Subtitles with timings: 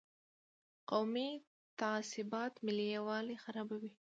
[0.89, 1.29] قومي
[1.79, 3.91] تعصبات ملي یووالي خرابوي.